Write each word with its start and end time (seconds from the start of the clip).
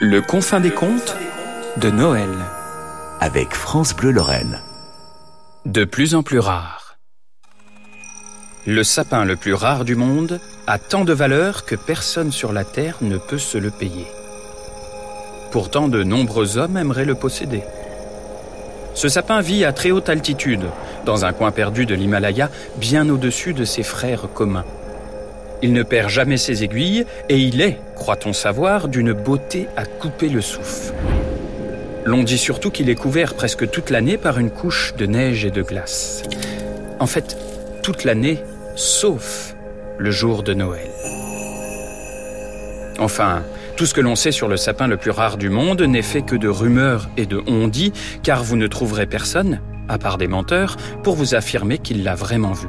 Le 0.00 0.20
confin 0.20 0.60
des 0.60 0.70
contes 0.70 1.16
de 1.78 1.90
Noël. 1.90 2.28
avec 3.18 3.54
France 3.54 3.96
Bleu 3.96 4.10
Lorraine. 4.10 4.60
De 5.64 5.84
plus 5.84 6.14
en 6.14 6.22
plus 6.22 6.38
rare. 6.38 6.98
Le 8.66 8.84
sapin 8.84 9.24
le 9.24 9.36
plus 9.36 9.54
rare 9.54 9.86
du 9.86 9.96
monde 9.96 10.38
a 10.66 10.78
tant 10.78 11.06
de 11.06 11.14
valeur 11.14 11.64
que 11.64 11.76
personne 11.76 12.30
sur 12.30 12.52
la 12.52 12.64
Terre 12.64 12.98
ne 13.00 13.16
peut 13.16 13.38
se 13.38 13.56
le 13.56 13.70
payer. 13.70 14.06
Pourtant, 15.50 15.88
de 15.88 16.02
nombreux 16.02 16.58
hommes 16.58 16.76
aimeraient 16.76 17.06
le 17.06 17.14
posséder. 17.14 17.62
Ce 18.92 19.08
sapin 19.08 19.40
vit 19.40 19.64
à 19.64 19.72
très 19.72 19.92
haute 19.92 20.10
altitude, 20.10 20.66
dans 21.06 21.24
un 21.24 21.32
coin 21.32 21.52
perdu 21.52 21.86
de 21.86 21.94
l'Himalaya, 21.94 22.50
bien 22.76 23.08
au-dessus 23.08 23.54
de 23.54 23.64
ses 23.64 23.82
frères 23.82 24.28
communs. 24.34 24.66
Il 25.62 25.72
ne 25.72 25.82
perd 25.82 26.10
jamais 26.10 26.36
ses 26.36 26.64
aiguilles 26.64 27.06
et 27.28 27.38
il 27.38 27.60
est, 27.60 27.78
croit-on 27.94 28.32
savoir, 28.32 28.88
d'une 28.88 29.12
beauté 29.12 29.68
à 29.76 29.86
couper 29.86 30.28
le 30.28 30.40
souffle. 30.40 30.92
L'on 32.04 32.22
dit 32.22 32.38
surtout 32.38 32.70
qu'il 32.70 32.88
est 32.90 32.94
couvert 32.94 33.34
presque 33.34 33.68
toute 33.70 33.90
l'année 33.90 34.16
par 34.16 34.38
une 34.38 34.50
couche 34.50 34.94
de 34.96 35.06
neige 35.06 35.44
et 35.44 35.50
de 35.50 35.62
glace. 35.62 36.22
En 37.00 37.06
fait, 37.06 37.36
toute 37.82 38.04
l'année, 38.04 38.38
sauf 38.76 39.56
le 39.98 40.10
jour 40.10 40.42
de 40.42 40.54
Noël. 40.54 40.90
Enfin, 42.98 43.42
tout 43.76 43.86
ce 43.86 43.94
que 43.94 44.00
l'on 44.00 44.14
sait 44.14 44.32
sur 44.32 44.48
le 44.48 44.56
sapin 44.56 44.86
le 44.86 44.96
plus 44.96 45.10
rare 45.10 45.36
du 45.36 45.50
monde 45.50 45.82
n'est 45.82 46.02
fait 46.02 46.22
que 46.22 46.36
de 46.36 46.48
rumeurs 46.48 47.08
et 47.16 47.26
de 47.26 47.42
on-dit, 47.46 47.92
car 48.22 48.42
vous 48.44 48.56
ne 48.56 48.66
trouverez 48.66 49.06
personne, 49.06 49.60
à 49.88 49.98
part 49.98 50.16
des 50.16 50.28
menteurs, 50.28 50.76
pour 51.02 51.16
vous 51.16 51.34
affirmer 51.34 51.78
qu'il 51.78 52.04
l'a 52.04 52.14
vraiment 52.14 52.52
vu. 52.52 52.68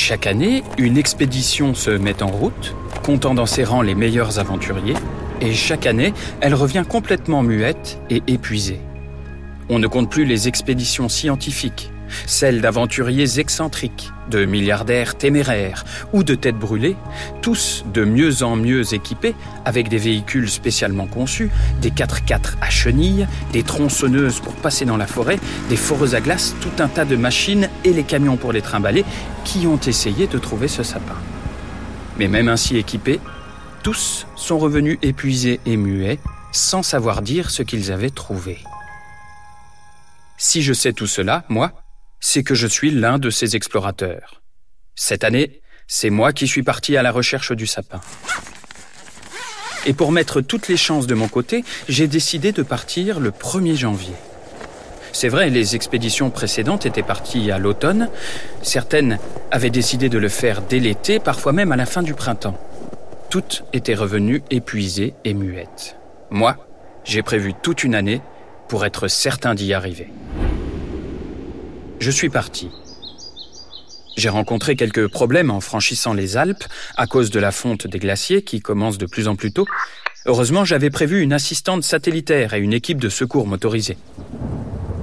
Chaque 0.00 0.28
année, 0.28 0.62
une 0.78 0.96
expédition 0.96 1.74
se 1.74 1.90
met 1.90 2.22
en 2.22 2.28
route, 2.28 2.76
comptant 3.02 3.34
dans 3.34 3.46
ses 3.46 3.64
rangs 3.64 3.82
les 3.82 3.96
meilleurs 3.96 4.38
aventuriers, 4.38 4.94
et 5.40 5.52
chaque 5.52 5.86
année, 5.86 6.14
elle 6.40 6.54
revient 6.54 6.84
complètement 6.88 7.42
muette 7.42 8.00
et 8.08 8.22
épuisée. 8.28 8.78
On 9.68 9.80
ne 9.80 9.88
compte 9.88 10.08
plus 10.08 10.24
les 10.24 10.46
expéditions 10.46 11.08
scientifiques, 11.08 11.90
celles 12.26 12.60
d'aventuriers 12.60 13.38
excentriques, 13.38 14.10
de 14.30 14.44
milliardaires 14.44 15.16
téméraires 15.16 15.84
ou 16.12 16.22
de 16.22 16.34
têtes 16.34 16.58
brûlées, 16.58 16.96
tous 17.42 17.84
de 17.92 18.04
mieux 18.04 18.42
en 18.42 18.56
mieux 18.56 18.94
équipés, 18.94 19.34
avec 19.64 19.88
des 19.88 19.98
véhicules 19.98 20.50
spécialement 20.50 21.06
conçus, 21.06 21.50
des 21.80 21.90
4x4 21.90 22.54
à 22.60 22.70
chenilles, 22.70 23.26
des 23.52 23.62
tronçonneuses 23.62 24.40
pour 24.40 24.54
passer 24.54 24.84
dans 24.84 24.96
la 24.96 25.06
forêt, 25.06 25.38
des 25.68 25.76
foreuses 25.76 26.14
à 26.14 26.20
glace, 26.20 26.54
tout 26.60 26.82
un 26.82 26.88
tas 26.88 27.04
de 27.04 27.16
machines 27.16 27.68
et 27.84 27.92
les 27.92 28.04
camions 28.04 28.36
pour 28.36 28.52
les 28.52 28.62
trimballer, 28.62 29.04
qui 29.44 29.66
ont 29.66 29.80
essayé 29.80 30.26
de 30.26 30.38
trouver 30.38 30.68
ce 30.68 30.82
sapin. 30.82 31.16
Mais 32.18 32.28
même 32.28 32.48
ainsi 32.48 32.76
équipés, 32.76 33.20
tous 33.82 34.26
sont 34.36 34.58
revenus 34.58 34.98
épuisés 35.02 35.60
et 35.64 35.76
muets, 35.76 36.18
sans 36.52 36.82
savoir 36.82 37.22
dire 37.22 37.50
ce 37.50 37.62
qu'ils 37.62 37.92
avaient 37.92 38.10
trouvé. 38.10 38.58
Si 40.36 40.62
je 40.62 40.72
sais 40.72 40.92
tout 40.92 41.06
cela, 41.06 41.44
moi, 41.48 41.72
c'est 42.20 42.42
que 42.42 42.54
je 42.54 42.66
suis 42.66 42.90
l'un 42.90 43.18
de 43.18 43.30
ces 43.30 43.56
explorateurs. 43.56 44.42
Cette 44.94 45.24
année, 45.24 45.60
c'est 45.86 46.10
moi 46.10 46.32
qui 46.32 46.46
suis 46.46 46.62
parti 46.62 46.96
à 46.96 47.02
la 47.02 47.12
recherche 47.12 47.52
du 47.52 47.66
sapin. 47.66 48.00
Et 49.86 49.94
pour 49.94 50.12
mettre 50.12 50.40
toutes 50.40 50.68
les 50.68 50.76
chances 50.76 51.06
de 51.06 51.14
mon 51.14 51.28
côté, 51.28 51.64
j'ai 51.88 52.08
décidé 52.08 52.52
de 52.52 52.62
partir 52.62 53.20
le 53.20 53.30
1er 53.30 53.76
janvier. 53.76 54.14
C'est 55.12 55.28
vrai, 55.28 55.48
les 55.48 55.74
expéditions 55.74 56.30
précédentes 56.30 56.84
étaient 56.84 57.02
parties 57.02 57.50
à 57.50 57.58
l'automne, 57.58 58.10
certaines 58.62 59.18
avaient 59.50 59.70
décidé 59.70 60.08
de 60.08 60.18
le 60.18 60.28
faire 60.28 60.60
dès 60.62 60.78
l'été, 60.78 61.18
parfois 61.18 61.52
même 61.52 61.72
à 61.72 61.76
la 61.76 61.86
fin 61.86 62.02
du 62.02 62.14
printemps. 62.14 62.58
Toutes 63.30 63.64
étaient 63.72 63.94
revenues 63.94 64.42
épuisées 64.50 65.14
et 65.24 65.34
muettes. 65.34 65.96
Moi, 66.30 66.56
j'ai 67.04 67.22
prévu 67.22 67.54
toute 67.54 67.84
une 67.84 67.94
année 67.94 68.20
pour 68.68 68.84
être 68.84 69.08
certain 69.08 69.54
d'y 69.54 69.72
arriver. 69.72 70.08
Je 72.00 72.10
suis 72.12 72.28
parti. 72.28 72.70
J'ai 74.16 74.28
rencontré 74.28 74.76
quelques 74.76 75.08
problèmes 75.08 75.50
en 75.50 75.60
franchissant 75.60 76.12
les 76.12 76.36
Alpes 76.36 76.64
à 76.96 77.06
cause 77.06 77.30
de 77.30 77.40
la 77.40 77.50
fonte 77.50 77.86
des 77.86 77.98
glaciers 77.98 78.42
qui 78.42 78.60
commence 78.60 78.98
de 78.98 79.06
plus 79.06 79.26
en 79.26 79.34
plus 79.34 79.52
tôt. 79.52 79.66
Heureusement, 80.26 80.64
j'avais 80.64 80.90
prévu 80.90 81.22
une 81.22 81.32
assistante 81.32 81.82
satellitaire 81.82 82.54
et 82.54 82.60
une 82.60 82.72
équipe 82.72 83.00
de 83.00 83.08
secours 83.08 83.46
motorisée. 83.46 83.96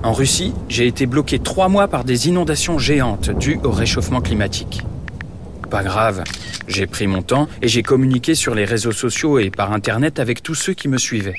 En 0.03 0.13
Russie, 0.13 0.53
j'ai 0.69 0.87
été 0.87 1.05
bloqué 1.05 1.39
trois 1.39 1.67
mois 1.67 1.87
par 1.87 2.05
des 2.05 2.29
inondations 2.29 2.77
géantes 2.77 3.29
dues 3.29 3.59
au 3.63 3.71
réchauffement 3.71 4.21
climatique. 4.21 4.81
Pas 5.69 5.83
grave, 5.83 6.23
j'ai 6.67 6.87
pris 6.87 7.07
mon 7.07 7.21
temps 7.21 7.49
et 7.61 7.67
j'ai 7.67 7.83
communiqué 7.83 8.35
sur 8.35 8.55
les 8.55 8.65
réseaux 8.65 8.91
sociaux 8.91 9.39
et 9.39 9.49
par 9.49 9.73
Internet 9.73 10.19
avec 10.19 10.43
tous 10.43 10.55
ceux 10.55 10.73
qui 10.73 10.87
me 10.87 10.97
suivaient. 10.97 11.35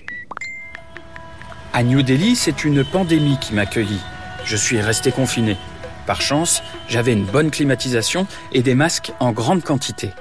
À 1.72 1.82
New 1.82 2.02
Delhi, 2.02 2.36
c'est 2.36 2.64
une 2.64 2.84
pandémie 2.84 3.38
qui 3.40 3.54
m'accueillit. 3.54 4.00
Je 4.46 4.56
suis 4.56 4.80
resté 4.80 5.10
confiné. 5.10 5.56
Par 6.06 6.20
chance, 6.20 6.62
j'avais 6.88 7.12
une 7.12 7.24
bonne 7.24 7.50
climatisation 7.50 8.28
et 8.52 8.62
des 8.62 8.76
masques 8.76 9.12
en 9.18 9.32
grande 9.32 9.64
quantité. 9.64 10.12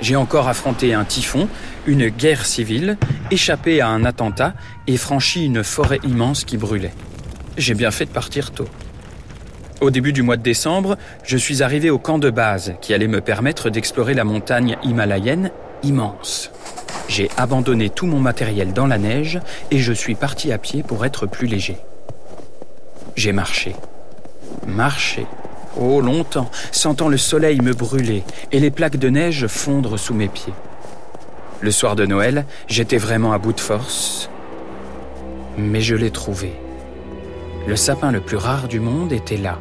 J'ai 0.00 0.16
encore 0.16 0.48
affronté 0.48 0.94
un 0.94 1.04
typhon, 1.04 1.48
une 1.86 2.08
guerre 2.08 2.44
civile, 2.44 2.98
échappé 3.30 3.80
à 3.80 3.88
un 3.88 4.04
attentat 4.04 4.52
et 4.88 4.96
franchi 4.96 5.46
une 5.46 5.62
forêt 5.62 6.00
immense 6.02 6.44
qui 6.44 6.56
brûlait. 6.56 6.92
J'ai 7.56 7.74
bien 7.74 7.92
fait 7.92 8.06
de 8.06 8.10
partir 8.10 8.50
tôt. 8.50 8.68
Au 9.80 9.90
début 9.90 10.12
du 10.12 10.22
mois 10.22 10.36
de 10.36 10.42
décembre, 10.42 10.98
je 11.22 11.36
suis 11.36 11.62
arrivé 11.62 11.88
au 11.88 11.98
camp 11.98 12.18
de 12.18 12.30
base 12.30 12.74
qui 12.80 12.94
allait 12.94 13.06
me 13.06 13.20
permettre 13.20 13.70
d'explorer 13.70 14.14
la 14.14 14.24
montagne 14.24 14.76
himalayenne 14.82 15.52
immense. 15.84 16.50
J'ai 17.08 17.30
abandonné 17.36 17.90
tout 17.90 18.06
mon 18.06 18.18
matériel 18.18 18.72
dans 18.72 18.88
la 18.88 18.98
neige 18.98 19.38
et 19.70 19.78
je 19.78 19.92
suis 19.92 20.16
parti 20.16 20.50
à 20.50 20.58
pied 20.58 20.82
pour 20.82 21.06
être 21.06 21.26
plus 21.26 21.46
léger. 21.46 21.76
J'ai 23.16 23.32
marché. 23.32 23.74
Marché. 24.66 25.26
Oh, 25.78 26.02
longtemps, 26.02 26.50
sentant 26.70 27.08
le 27.08 27.16
soleil 27.16 27.60
me 27.62 27.72
brûler 27.72 28.24
et 28.52 28.60
les 28.60 28.70
plaques 28.70 28.98
de 28.98 29.08
neige 29.08 29.46
fondre 29.46 29.98
sous 29.98 30.14
mes 30.14 30.28
pieds. 30.28 30.52
Le 31.60 31.70
soir 31.70 31.96
de 31.96 32.04
Noël, 32.04 32.44
j'étais 32.68 32.98
vraiment 32.98 33.32
à 33.32 33.38
bout 33.38 33.54
de 33.54 33.60
force. 33.60 34.28
Mais 35.56 35.80
je 35.80 35.96
l'ai 35.96 36.10
trouvé. 36.10 36.52
Le 37.66 37.74
sapin 37.74 38.12
le 38.12 38.20
plus 38.20 38.36
rare 38.36 38.68
du 38.68 38.80
monde 38.80 39.12
était 39.12 39.38
là, 39.38 39.58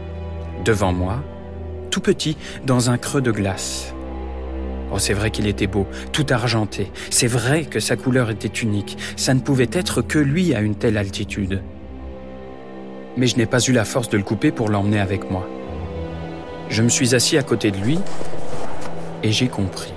devant 0.65 0.91
moi, 0.91 1.23
tout 1.91 2.01
petit, 2.01 2.37
dans 2.65 2.89
un 2.89 2.97
creux 2.97 3.21
de 3.21 3.31
glace. 3.31 3.93
Oh, 4.91 4.99
c'est 4.99 5.13
vrai 5.13 5.31
qu'il 5.31 5.47
était 5.47 5.67
beau, 5.67 5.87
tout 6.11 6.25
argenté. 6.29 6.91
C'est 7.09 7.27
vrai 7.27 7.63
que 7.63 7.79
sa 7.79 7.95
couleur 7.95 8.29
était 8.29 8.47
unique. 8.47 8.97
Ça 9.15 9.33
ne 9.33 9.39
pouvait 9.39 9.69
être 9.71 10.01
que 10.01 10.19
lui 10.19 10.53
à 10.53 10.59
une 10.59 10.75
telle 10.75 10.97
altitude. 10.97 11.61
Mais 13.17 13.27
je 13.27 13.37
n'ai 13.37 13.45
pas 13.45 13.59
eu 13.59 13.71
la 13.71 13.85
force 13.85 14.09
de 14.09 14.17
le 14.17 14.23
couper 14.23 14.51
pour 14.51 14.69
l'emmener 14.69 14.99
avec 14.99 15.29
moi. 15.31 15.47
Je 16.69 16.81
me 16.81 16.89
suis 16.89 17.15
assis 17.15 17.37
à 17.37 17.43
côté 17.43 17.71
de 17.71 17.77
lui 17.77 17.99
et 19.23 19.31
j'ai 19.31 19.47
compris. 19.47 19.93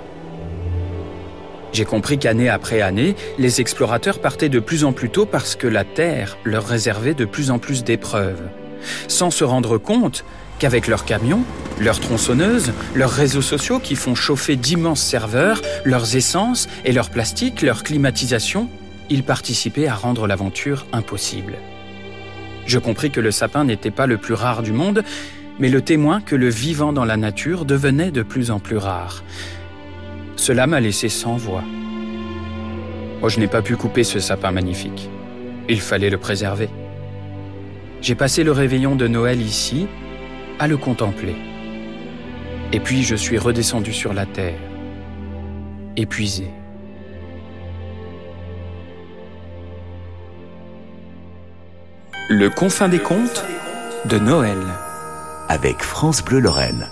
J'ai 1.71 1.85
compris 1.85 2.17
qu'année 2.17 2.49
après 2.49 2.81
année, 2.81 3.15
les 3.37 3.61
explorateurs 3.61 4.19
partaient 4.19 4.49
de 4.49 4.59
plus 4.59 4.83
en 4.83 4.91
plus 4.91 5.09
tôt 5.09 5.25
parce 5.25 5.55
que 5.55 5.67
la 5.67 5.83
Terre 5.83 6.37
leur 6.43 6.65
réservait 6.65 7.13
de 7.13 7.25
plus 7.25 7.51
en 7.51 7.59
plus 7.59 7.83
d'épreuves, 7.83 8.49
sans 9.07 9.29
se 9.29 9.43
rendre 9.43 9.77
compte 9.77 10.25
qu'avec 10.57 10.87
leurs 10.87 11.05
camions, 11.05 11.43
leurs 11.79 11.99
tronçonneuses, 11.99 12.73
leurs 12.95 13.11
réseaux 13.11 13.41
sociaux 13.41 13.79
qui 13.79 13.95
font 13.95 14.15
chauffer 14.15 14.55
d'immenses 14.55 15.01
serveurs, 15.01 15.61
leurs 15.85 16.15
essences 16.15 16.67
et 16.85 16.91
leurs 16.91 17.11
plastiques, 17.11 17.61
leur 17.61 17.83
climatisation, 17.83 18.67
ils 19.09 19.23
participaient 19.23 19.87
à 19.87 19.95
rendre 19.95 20.27
l'aventure 20.27 20.85
impossible. 20.91 21.55
Je 22.69 22.77
compris 22.77 23.09
que 23.09 23.19
le 23.19 23.31
sapin 23.31 23.63
n'était 23.63 23.89
pas 23.89 24.05
le 24.05 24.17
plus 24.17 24.35
rare 24.35 24.61
du 24.61 24.73
monde, 24.73 25.03
mais 25.57 25.69
le 25.69 25.81
témoin 25.81 26.21
que 26.21 26.35
le 26.35 26.49
vivant 26.49 26.93
dans 26.93 27.03
la 27.03 27.17
nature 27.17 27.65
devenait 27.65 28.11
de 28.11 28.21
plus 28.21 28.51
en 28.51 28.59
plus 28.59 28.77
rare. 28.77 29.23
Cela 30.35 30.67
m'a 30.67 30.79
laissé 30.79 31.09
sans 31.09 31.35
voix. 31.35 31.63
Moi, 33.21 33.29
je 33.29 33.39
n'ai 33.39 33.47
pas 33.47 33.63
pu 33.63 33.75
couper 33.75 34.03
ce 34.03 34.19
sapin 34.19 34.51
magnifique. 34.51 35.09
Il 35.67 35.81
fallait 35.81 36.11
le 36.11 36.19
préserver. 36.19 36.69
J'ai 38.03 38.13
passé 38.13 38.43
le 38.43 38.51
réveillon 38.51 38.95
de 38.95 39.07
Noël 39.07 39.41
ici, 39.41 39.87
à 40.59 40.67
le 40.67 40.77
contempler. 40.77 41.37
Et 42.71 42.79
puis 42.79 43.01
je 43.01 43.15
suis 43.15 43.39
redescendu 43.39 43.93
sur 43.93 44.13
la 44.13 44.27
terre, 44.27 44.59
épuisé. 45.97 46.51
Le 52.31 52.51
confin 52.51 52.89
des 52.89 52.99
contes 52.99 53.43
de 54.05 54.19
Noël. 54.19 54.59
Avec 55.47 55.81
France 55.81 56.23
Bleu 56.23 56.39
Lorraine. 56.39 56.87